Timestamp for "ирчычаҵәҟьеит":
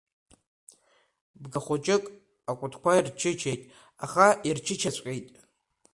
4.47-5.27